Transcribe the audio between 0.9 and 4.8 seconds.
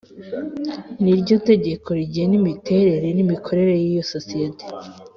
Ni ryo tegeko rigena imiterere n’ imikorere y’isosiyete